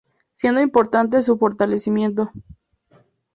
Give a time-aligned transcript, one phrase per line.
[0.33, 2.31] Siendo importante su fortalecimiento.